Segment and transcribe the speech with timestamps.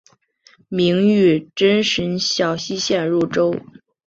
[0.69, 3.53] 明玉珍省小溪县入州。